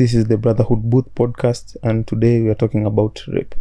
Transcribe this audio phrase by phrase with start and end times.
[0.00, 3.54] This is the Brotherhood Booth podcast, and today we are talking about rape.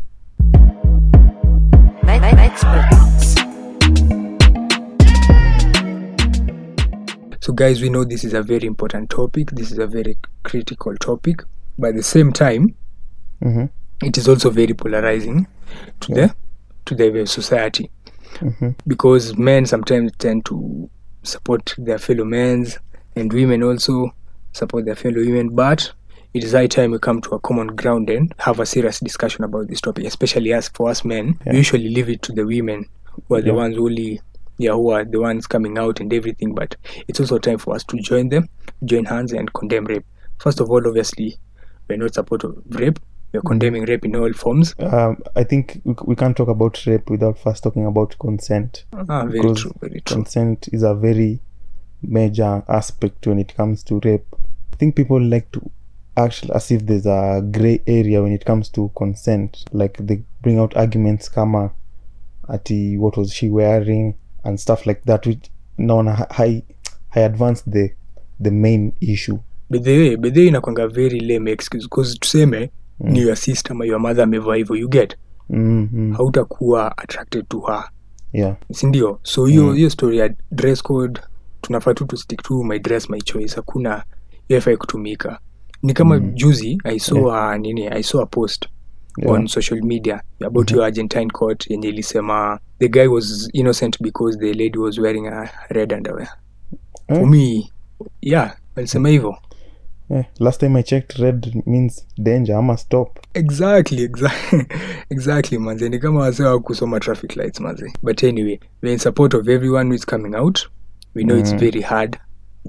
[7.42, 9.52] So, guys, we know this is a very important topic.
[9.52, 11.44] This is a very critical topic.
[11.78, 12.74] But at the same time,
[13.44, 13.66] hmm
[14.02, 15.46] it is also very polarizing
[16.00, 16.36] to the
[16.86, 17.92] to the society
[18.40, 20.90] hmm because men sometimes tend to
[21.24, 22.66] support their fellow men,
[23.18, 24.16] and women also
[24.54, 25.50] support their fellow women.
[25.50, 25.92] But
[26.34, 29.44] it is high time we come to a common ground and have a serious discussion
[29.44, 31.40] about this topic, especially as for us men.
[31.46, 31.54] Yeah.
[31.54, 32.86] We usually leave it to the women
[33.28, 33.54] who are the Yeah.
[33.54, 34.22] ones only
[34.62, 36.76] yeah, who are the ones coming out and everything, but
[37.08, 38.50] it's also time for us to join them,
[38.84, 40.04] join hands and condemn rape.
[40.38, 41.38] First of all, obviously,
[41.88, 43.00] we're not supportive of rape.
[43.32, 44.76] We're condemning rape in all forms.
[44.80, 48.84] Um, I think we, we can't talk about rape without first talking about consent.
[48.92, 50.16] Ah, very true, very true.
[50.18, 51.40] Consent is a very
[52.02, 54.26] major aspect when it comes to rape.
[54.74, 55.72] I think people like to
[56.24, 59.58] act as if there's a gray area when it comes to consent.
[59.74, 61.72] Like they bring out arguments kama
[62.48, 64.14] ati what was she wearing
[64.44, 66.64] and stuff like that, which naona ha- hai
[67.10, 67.94] hai advance the
[68.44, 69.38] the main issue.
[69.72, 74.56] The way inakwanga very lame excuse because tuseme ni your sister ama your mother amevaa
[74.56, 75.16] hivyo you get
[75.50, 76.14] mm-hmm.
[76.14, 77.84] hautakuwa attracted to her
[78.34, 78.56] Yeah.
[78.72, 79.76] sindio so hiyo Mm.
[79.76, 81.22] hiyo story ya dress code
[81.62, 83.90] tunafaa tu to stick to my dress my choice hakuna
[84.48, 85.40] hiyo haifai kutumika
[85.84, 86.32] ni kama Mm.
[86.36, 88.66] juzi i saw a, nini i saw a post
[89.18, 89.32] Yeah.
[89.34, 94.54] on social media about your argentine court yenye ilisema the guy was innocent because the
[94.54, 96.30] lady was wearing a red underwear
[97.08, 97.18] Eh?
[97.18, 97.72] for me
[98.22, 99.36] yeah walisema hivyo
[100.12, 100.26] Yeah.
[100.40, 102.56] Last time I checked, red means danger.
[102.56, 103.20] Ama stop.
[103.34, 104.66] exactly exactly
[105.10, 109.48] exactly manze ni kama wasewa kusoma traffic lights manze but anyway we're in support of
[109.48, 110.60] everyone who is coming out
[111.16, 111.60] we know it's Mm.
[111.60, 112.18] very hard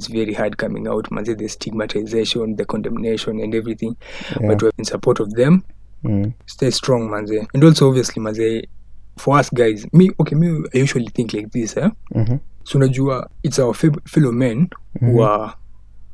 [0.01, 3.95] it's very hard coming out manze the stigmatization the condemnation and everything
[4.41, 4.49] Yeah.
[4.49, 5.63] but we're in support of them
[6.05, 6.33] Mm.
[6.47, 8.69] stay strong manze and also obviously manze
[9.19, 11.91] for us guys me okay me i usually think like this eh?
[12.15, 12.39] Mhm.
[12.65, 14.69] so unajua it's our fe- fellow men
[15.01, 15.53] who are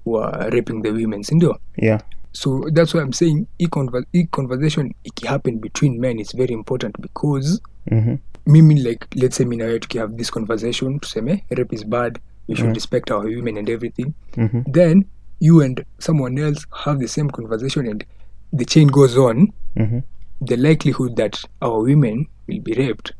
[0.05, 2.01] who are raping the women sindio Yeah.
[2.33, 6.99] so that's why i'm saying e, conver- e conversation ikihappen between men is very important
[7.01, 7.61] because
[7.91, 8.17] Mhm.
[8.47, 12.75] mimi like let's say mi nawe tukihave this conversation tuseme rape is bad we should
[12.75, 14.15] respect our women and everything.
[14.37, 14.65] Mhm.
[14.73, 15.05] then
[15.41, 18.05] you and someone else have the same conversation and
[18.53, 19.53] the chain goes on.
[19.77, 20.03] Mhm.
[20.41, 23.13] the likelihood that our women will be raped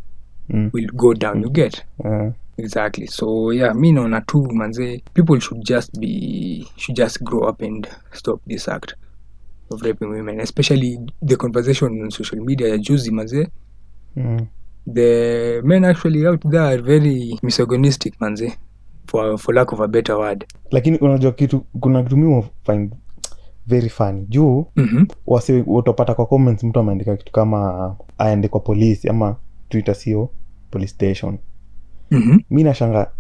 [0.51, 0.71] Mm.
[0.73, 1.83] will go down you get?
[2.05, 3.07] Uh, exactly.
[3.07, 5.03] So yeah mi naona tu manze.
[5.15, 8.95] People should just be should just grow up and stop this act
[9.71, 13.49] of raping women especially the conversation on social media ya juzi manze.
[14.17, 14.47] Mm.
[14.87, 18.57] the men actually out there are very misogynistic manze
[19.07, 20.45] for, for lack of a better word.
[20.71, 22.93] Lakini unajua kitu kuna kitu mi find
[23.67, 24.27] very funny.
[24.29, 25.07] Juu mm-hmm.
[25.27, 29.37] wasi utapata kwa comments mtu ameandika kitu kama aende kwa polisi ama
[29.69, 30.31] twitter sio
[30.71, 31.39] police station.
[32.11, 32.41] Mm-hmm.
[32.51, 33.11] mi nashanga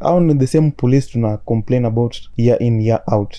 [0.00, 3.36] au ni the same police tuna complain about year in year out.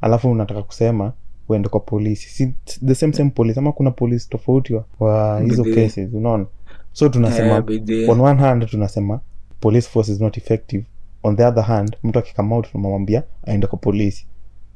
[0.00, 1.12] Alafu unataka kusema
[1.48, 2.54] uende kwa polisi si
[2.86, 6.46] the same same police ama kuna police tofauti wa, wa hizo cases unaona?
[6.92, 9.20] So tunasema Yeah, on one hand tunasema
[9.60, 10.84] police force is not effective
[11.26, 14.26] on the other hand mtu akikama out tunamwambia aende kwa polisi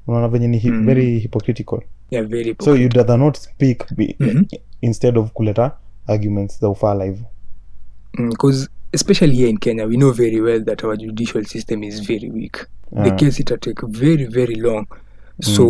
[0.07, 0.85] unaona venye ni hi- Mhm.
[0.87, 1.81] very hypocritical
[2.11, 4.45] yeah very so you'd rather not speak be, Mhm.
[4.81, 5.73] instead of kuleta
[6.07, 7.25] arguments za ufala hivo
[8.29, 12.31] because especially here in kenya we know very well that our judicial system is very
[12.31, 13.11] weak the Ah.
[13.11, 14.87] case itatake very very long
[15.41, 15.65] so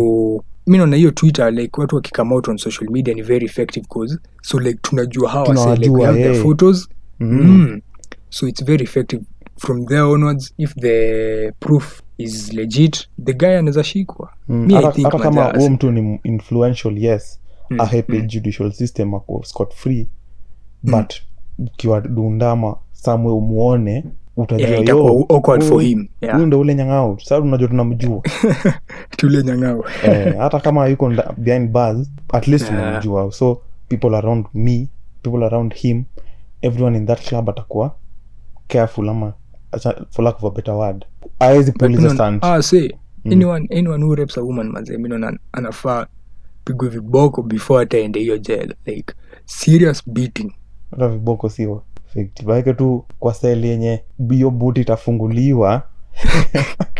[0.67, 4.17] mi naona hiyo twitter like watu wakikama out on social media ni very effective cause
[4.41, 6.41] so like tunajua wase, like we their eh.
[6.43, 7.41] photos Mhm.
[7.47, 7.81] mm.
[8.29, 9.23] so it's very effective
[9.57, 14.29] from there onwards if the proof is legit the guy anaweza shikwa.
[14.47, 17.37] Mm, hata think kama huo mtu ni influential yes
[17.69, 20.07] Mm, ahepe judicial system ako scot free.
[20.83, 21.13] But
[21.59, 24.03] ukiwa dundama samwe umuone
[24.37, 26.35] utajua Yeah, yo, itakuwa awkward for huyu- him, yeah.
[26.35, 27.17] huyu ndo ule nyang'ao.
[27.19, 28.21] Sa unajua tunamjua.
[29.17, 29.83] Tule nyang'ao.
[30.03, 32.83] Eh, hata kama yuko behind bars at least Yeah.
[32.87, 34.87] unamjua so people around me
[35.21, 36.03] people around him
[36.61, 37.95] everyone in that club atakuwa
[38.67, 39.33] careful ama
[40.09, 41.05] for lack of a better word.
[41.39, 42.89] But puliza stand ah, say,
[43.25, 45.09] anyone, anyone who rapes a woman manze mi
[45.51, 46.07] anafaa
[46.65, 49.13] pigwe viboko before ataende hiyo jail like
[49.45, 50.53] serious beating.
[50.91, 55.83] Hata viboko sio effective tu kwa seli yenye hiyo buti itafunguliwa.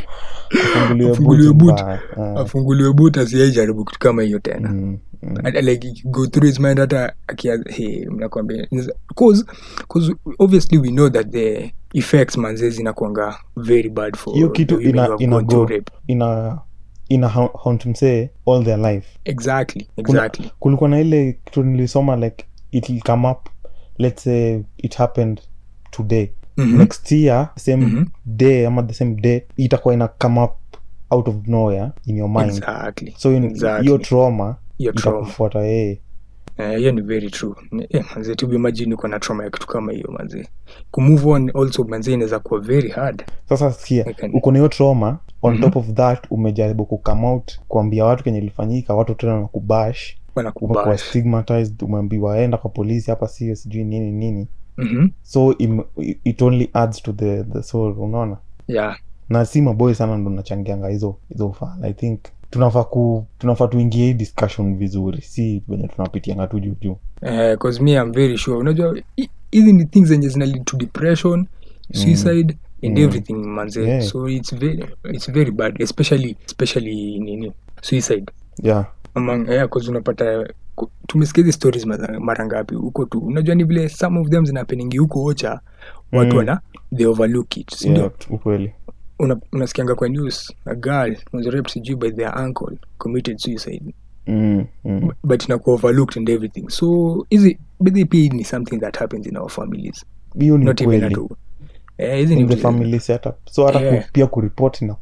[1.12, 2.00] Afunguliwe mbaya.
[2.18, 4.70] Ah, but asiaijaribu kitu kama hiyo tena.
[4.70, 5.38] Mm, mm.
[5.62, 8.68] Like go through his mind hata akia hey, mnakwambia.
[10.40, 15.42] Obviously we know that the effects manze zinakwanga very bad for hiyo kitu ina, ina
[15.42, 15.70] go
[16.08, 16.60] ina
[17.10, 19.08] ina haunt msee all their life.
[19.26, 20.30] Exactly Kuna-
[20.60, 23.50] kulikuwa na ile kitu nilisoma like it will come up
[23.98, 25.42] let's say it happened
[25.92, 26.30] today.
[26.58, 26.78] Mhm.
[26.78, 28.06] next year same Mhm.
[28.26, 30.52] day ama the same day itakuwa ina come up
[31.10, 32.50] out of nowhere in your mind.
[32.52, 34.00] Exactly so in- Exactly.
[34.00, 34.56] trauma.
[34.78, 36.02] itakufuata yeye
[36.58, 37.56] Eh, hiyo ni very true.
[37.90, 40.48] Yeah, manze tu imagine uko na trauma ya kitu kama hiyo manze.
[40.92, 43.24] Kumove on also manze inaweza kuwa very hard.
[43.50, 45.64] Sasa sikia uko na hiyo trauma on Mhm.
[45.64, 51.10] top of that umejaribu kucome out kuambia watu kenye ilifanyika watu tena na kubash wanakubash
[51.10, 54.48] stigmatized umeambiwa enda kwa polisi hapa sio sijui nini nini.
[54.78, 55.08] Mhm.
[55.24, 55.82] so im,
[56.24, 58.38] it only adds to the, the soul unaona?
[58.68, 58.98] Yeah.
[59.30, 62.20] Na si maboi sana ndo nachangianga hizo hizo ufala i think
[62.52, 65.22] tunafaa ku tunafaa tuingie hii discussion vizuri.
[65.22, 66.96] Si venye tunapitianga tu juu juu.
[67.22, 68.58] Eh, cause me I'm very sure.
[68.58, 71.46] Unajua hi- hizi ni things zenye zina lead to depression
[71.94, 73.04] suicide and Mm.
[73.04, 73.84] everything manze.
[73.84, 74.02] Yeah.
[74.04, 77.52] so it's very it's very bad especially especially nini
[77.82, 78.26] suicide.
[78.64, 78.86] Yeah.
[79.16, 80.54] Among yeah, cause unapata
[81.08, 81.86] tumesikia hizi stories
[82.20, 83.20] mara ngapi huko tu.
[83.20, 85.60] Unajua ni vile some of them zinapeningi huko ocha
[86.12, 86.58] watu Mm.
[86.98, 88.72] they overlook it sindio yeah ukweli
[89.22, 93.94] una, unasikianga kwa news a girl was raped sijui by their uncle committed suicide
[94.28, 95.10] mm, mm.
[95.24, 99.50] but inakuwa overlooked and everything so hizi bidhi pia ni something that happens in our
[99.50, 100.06] families
[100.40, 101.18] hiyo ni not even at
[101.98, 104.06] eh, hizi ni in the vitu- family setup so hata Yeah.
[104.12, 104.96] pia kuripoti na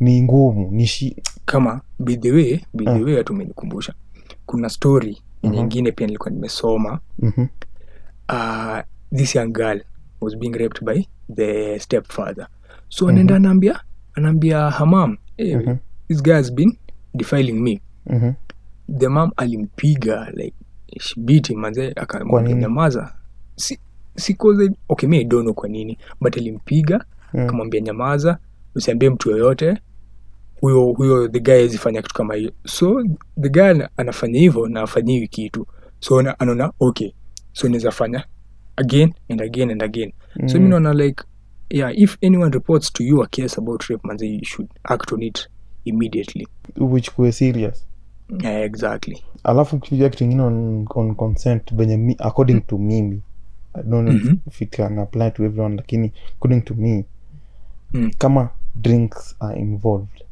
[0.00, 2.98] ni ngumu ni shi kama by the way by the Ah.
[3.04, 3.94] way umenikumbusha
[4.46, 5.54] kuna story Mhm.
[5.54, 7.46] nyingine pia nilikuwa nimesoma Mhm.
[8.28, 8.78] uh,
[9.16, 9.82] this young girl
[10.20, 11.02] was being raped by
[11.34, 12.46] the stepfather
[12.90, 13.80] so anaenda anaambia
[14.14, 15.76] anaambia hamam hey, mm-hmm.
[16.08, 16.76] this guy has been
[17.14, 18.32] defiling me Mhm.
[18.98, 20.54] the mam alimpiga like
[21.00, 22.54] shibiti manze akamwambia
[23.56, 23.78] si,
[24.16, 27.04] si cause okay me I kwa nini but alimpiga
[27.34, 27.40] Mm.
[27.40, 28.38] akamwambia nyamaza
[28.74, 29.78] usiambie mtu yoyote
[30.60, 33.04] huyo huyo the guy azifanya kitu kama hiyo so
[33.40, 35.66] the guy anafanya hivyo na afanyiwi kitu
[36.00, 37.12] so ana- anaona okay
[37.52, 38.24] so naweza fanya
[38.76, 40.12] again and again and again
[40.46, 40.70] so mi Mm.
[40.70, 41.24] naona like
[41.70, 45.22] yeah if anyone reports to you a case about rape manze you should act on
[45.22, 45.50] it
[45.84, 47.86] immediately uichukue serious
[48.42, 53.22] yeah, exactly alafu kitu ingine on, on consent venye according to mimi
[53.74, 54.38] I don't know Mhm.
[54.48, 57.04] if, it can apply to everyone lakini according to me
[57.94, 58.10] Mm.
[58.18, 60.22] kama drinks are involved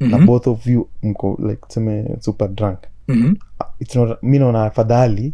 [0.00, 0.26] na Mhm.
[0.26, 2.78] both of you mko like tuseme super drunk
[3.08, 3.36] Mhm.
[3.80, 5.32] it's not mi naona afadhali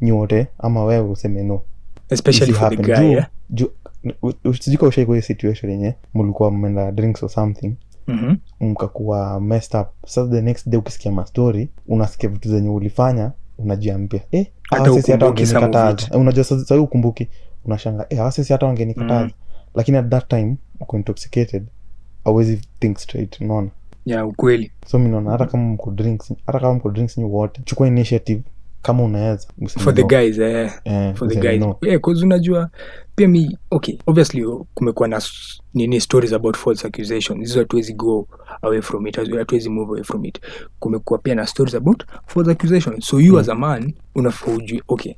[0.00, 1.62] nyote ama wewe useme no
[2.08, 3.26] especially for the guy yeah?
[3.50, 3.70] juu-
[4.22, 7.74] u- u- sijui kama ushaikuwa hiyo situation yenye mlikuwa mmeenda drinks or something.
[8.06, 8.34] Mhm.
[8.60, 9.88] mkakuwa messed up.
[10.06, 14.46] Sasa the next day ukisikia mastori unasikia vitu zenye ulifanya unajiambia eh,
[14.94, 16.08] sisi hata ukumbuki wangenikataza.
[16.14, 17.28] Eh, unajua ukumbuki
[17.64, 19.24] unashanga eh, sisi hata wangenikataza.
[19.24, 19.30] Mm.
[19.74, 21.66] lakini at that time uko intoxicated
[22.24, 23.70] awezi think straight unaona?
[24.04, 24.70] Yeah ukweli.
[24.86, 28.42] So minaona hata kama mko drinks hata kama mko drinks nyi wote chukua initiative
[28.82, 31.60] kama unaweza for the guys eh, Eh, for the guys.
[31.60, 31.76] no.
[31.82, 32.70] yeah cause unajua
[33.16, 34.44] pia mi okay obviously
[34.74, 35.22] kumekuwa na
[35.74, 38.28] nini stories about false accusation hizo hatuwezi go
[38.62, 40.40] away from it hatuwezi move away from it.
[40.78, 43.38] Kumekuwa pia na stories about false accusation so you Mm.
[43.38, 45.14] as a man unafaa ujue okay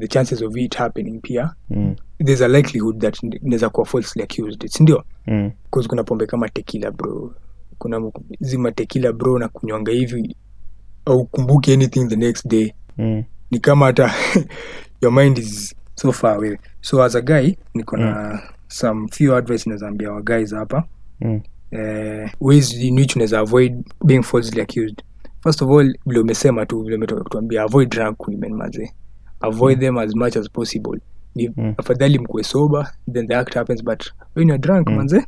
[0.00, 1.94] the chances of it happening pia Mm,
[2.24, 5.04] there's a likelihood that inaweza kuwa falsely accused sindio?
[5.26, 7.34] Mm, cause kuna pombe kama tekila bro.
[7.78, 8.10] Kuna
[8.40, 10.36] zima tekila bro na kunywanga hivi
[11.04, 14.14] aukumbuki anything the next day mm, ni kama hata
[15.02, 16.56] your mind is so far away.
[16.80, 20.84] So as a guy niko na some few advice nazaambia wa guys hapa.
[21.20, 21.40] Mm,
[21.72, 25.02] uh, ways in which unaweza avoid being falsely accused.
[25.42, 28.92] First of all vile umesema tu vile umetoka kutuambia avoid drunk women maze
[29.40, 31.00] avoid them as much as possible.
[31.34, 31.74] Ni Mm.
[31.76, 34.04] afadhali mkuwe sober then the act happens but
[34.36, 34.94] when you're drunk Mm.
[34.96, 35.26] manze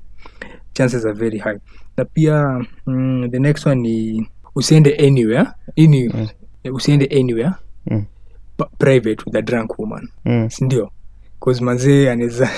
[0.73, 1.59] chances are very high.
[1.97, 6.29] Na pia mm, the next one ni usiende anywhere ini Mm.
[6.75, 7.51] usiende anywhere
[7.87, 8.05] mm,
[8.79, 10.09] private with a drunk woman.
[10.25, 10.91] Mm, sindio?
[11.41, 12.51] Cause mazee anaweza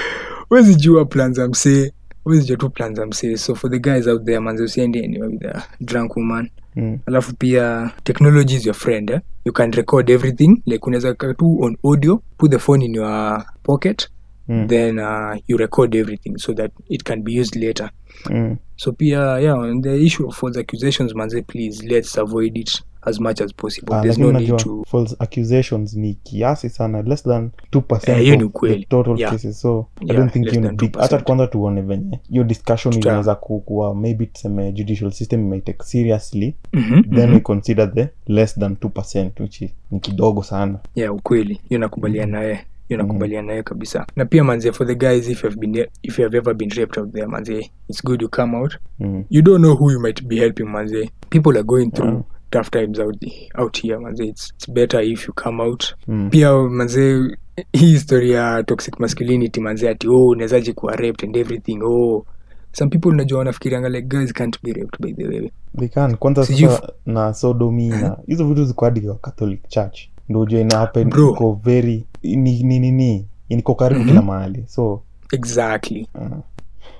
[0.50, 1.92] wezi jua plan za msee
[2.24, 5.32] wezi jua tu plan za msee so for the guys out there manze usiende anywhere
[5.32, 6.50] with a drunk woman.
[6.76, 9.20] Mm, alafu pia technology is your friend eh?
[9.44, 10.62] you can record everything.
[10.66, 14.08] Like unaweza kaa tu on audio put the phone in your pocket.
[14.48, 17.90] Mm, then uh, you record everything so that it can be used later.
[18.30, 18.56] Mm.
[18.76, 23.20] so pia yeah on the issue of false accusations manze please let's avoid it as
[23.20, 23.94] much as possible.
[23.94, 28.44] Ah, there's no need to false accusations ni kiasi sana less than 2% Eh, ni
[28.44, 29.32] of the total Yeah.
[29.32, 29.60] cases.
[29.60, 34.26] So i don't think big hata kwanza tuone venye hiyo discussion inaweza ku- kuwa maybe
[34.26, 37.34] tuseme judicial system imeitake seriously Mhm, then mhm.
[37.34, 40.78] we consider the less than 2% which is ni kidogo sana.
[40.94, 41.60] Yeah ukweli.
[41.68, 42.60] Hiyo nakubaliana naye.
[42.88, 44.06] Hiyo nakubaliana nayo kabisa.
[44.16, 46.98] Na pia manzie for the guys if you've been if you have ever been raped
[46.98, 48.74] out there manzie it's good you come out.
[49.00, 49.24] Mm.
[49.30, 52.22] you don't know who you might be helping manzie people are going through Yeah.
[52.50, 53.16] Tough times out,
[53.54, 54.24] out here manze.
[54.24, 55.94] It's, it's better if you come out.
[56.08, 56.30] Mm.
[56.30, 57.36] pia manze
[57.72, 62.26] hii story ya toxic masculinity manze ati oh unawezaji kuwa raped and everything oh.
[62.72, 65.50] Some people unajua wanafikirianga like girls can't be raped by the way.
[65.78, 70.00] They can kwanza sasa na sodomi na hizo vitu ziko hadi kwa catholic church.
[70.28, 74.08] Ndo ujue ina happen iko very ni ni ni ni iko karibu Mhm.
[74.08, 74.64] kila mahali.
[74.66, 75.02] So
[75.32, 76.08] exactly.
[76.14, 76.38] uh,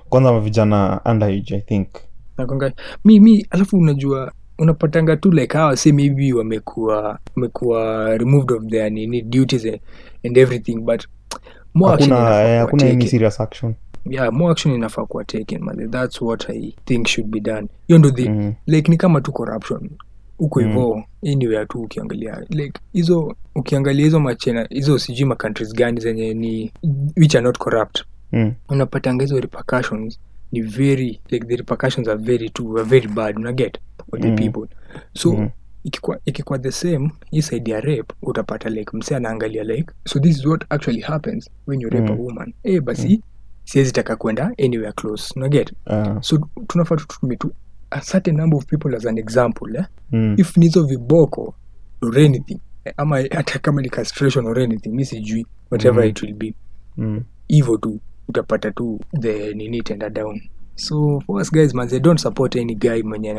[0.09, 1.87] kwanza mavijana underage i think.
[2.37, 2.73] Nakwanga
[3.05, 8.91] mi mi alafu unajua unapatanga tu like hawa si maybe wamekuwa wamekuwa removed of their
[8.91, 9.79] nini duties and-
[10.25, 11.03] and everything but
[11.73, 13.73] more hakuna inafaa eh, hakuna any serious action.
[14.09, 15.89] Yeah more action inafaa kuwa taken man.
[15.91, 17.67] That's what i think should be done.
[17.87, 18.51] Hiyo ndo the Mhm.
[18.67, 19.89] like ni kama tu corruption.
[20.37, 20.67] Huko Mm.
[20.67, 26.33] hivo anywhere tu ukiangalia like hizo ukiangalia hizo machena hizo sijui ma countries gani zenye
[26.33, 26.71] ni
[27.17, 28.03] which are not corrupt.
[28.31, 28.53] Mm.
[28.69, 30.19] unapatanga hizo repercussions
[30.51, 33.77] ni very like the repercussions are very too are very bad unaget
[34.17, 34.35] the Mm.
[34.35, 34.75] people
[35.13, 35.49] so mm.
[35.83, 40.37] ikikuwa ikikuwa the same hii side ya rape utapata like mse anaangalia like so this
[40.37, 42.19] is what actually happens when you rape a Mm.
[42.19, 43.23] woman eh basi
[43.63, 47.51] siwezi taka kwenda anywhere close naget Uh, so tunafaa tutumie tu
[47.91, 49.85] a certain number of people as an example eh?
[50.11, 50.35] mm.
[50.37, 51.55] if nizo viboko
[52.01, 56.09] or anything eh, ama hata kama ni castration or anything mi sijui whatever mm.
[56.09, 56.53] it will be
[56.97, 57.23] Mm.
[57.81, 60.41] tu utapata tu the nini tenda down
[60.75, 63.33] so for us guys manze don't support any guy mwenye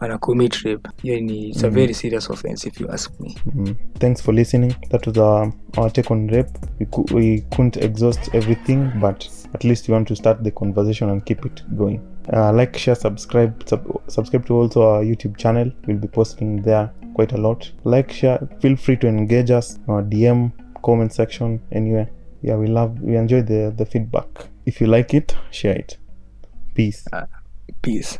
[0.00, 1.74] ana, a commit rape hiyo ni it's a Mhm.
[1.74, 3.74] very serious offense if you ask me Mm.
[3.98, 4.74] Thanks for listening.
[4.90, 6.50] That was our, our take on rape.
[6.80, 11.10] We, cou- we couldn't exhaust everything, but at least we want to start the conversation
[11.10, 12.00] and keep it going.
[12.32, 13.52] Uh, like, share, subscribe.
[13.66, 15.70] Sub- subscribe to also our YouTube channel.
[15.86, 17.72] We'll be posting there quite a lot.
[17.84, 18.38] Like, share.
[18.60, 20.50] Feel free to engage us in our DM,
[20.82, 22.06] comment section, anywhere.
[22.42, 24.28] Yeah, we love, we enjoy the the feedback.
[24.66, 25.98] If you like it, share it.
[26.74, 27.04] Peace.
[27.82, 28.18] peace